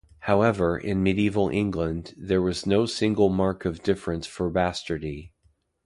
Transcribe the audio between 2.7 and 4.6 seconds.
single mark of difference for